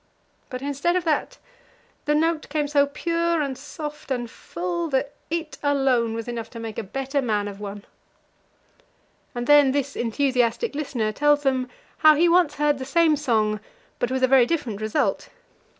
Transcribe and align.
But 0.49 0.63
instead 0.63 0.95
of 0.95 1.03
that, 1.03 1.37
the 2.05 2.15
note 2.15 2.49
came 2.49 2.67
so 2.67 2.87
pure 2.87 3.39
and 3.39 3.55
soft 3.55 4.09
and 4.09 4.27
full 4.31 4.87
that 4.87 5.13
it 5.29 5.59
alone 5.61 6.15
was 6.15 6.27
enough 6.27 6.49
to 6.49 6.59
make 6.59 6.79
a 6.79 6.83
better 6.83 7.21
man 7.21 7.47
of 7.47 7.59
one." 7.59 7.85
And 9.35 9.45
then 9.45 9.73
this 9.73 9.95
enthusiastic 9.95 10.73
listener 10.73 11.11
tells 11.11 11.43
them 11.43 11.69
how 11.99 12.15
he 12.15 12.27
once 12.27 12.55
heard 12.55 12.79
the 12.79 12.83
same 12.83 13.15
song, 13.15 13.59
but 13.99 14.09
with 14.09 14.23
a 14.23 14.27
very 14.27 14.47
different 14.47 14.81
result. 14.81 15.29